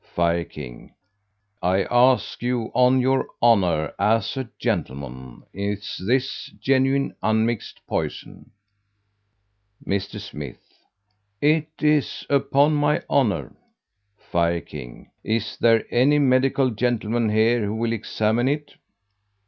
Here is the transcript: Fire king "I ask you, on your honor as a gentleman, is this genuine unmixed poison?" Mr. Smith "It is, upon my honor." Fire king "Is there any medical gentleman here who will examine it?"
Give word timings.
Fire 0.15 0.45
king 0.45 0.95
"I 1.61 1.83
ask 1.83 2.41
you, 2.41 2.71
on 2.73 3.01
your 3.01 3.27
honor 3.39 3.93
as 3.99 4.35
a 4.35 4.49
gentleman, 4.57 5.43
is 5.53 6.01
this 6.07 6.51
genuine 6.59 7.15
unmixed 7.21 7.81
poison?" 7.85 8.49
Mr. 9.85 10.19
Smith 10.19 10.73
"It 11.39 11.69
is, 11.79 12.25
upon 12.31 12.73
my 12.73 13.03
honor." 13.11 13.55
Fire 14.17 14.61
king 14.61 15.11
"Is 15.23 15.55
there 15.59 15.85
any 15.91 16.17
medical 16.17 16.71
gentleman 16.71 17.29
here 17.29 17.63
who 17.63 17.75
will 17.75 17.93
examine 17.93 18.47
it?" 18.47 18.73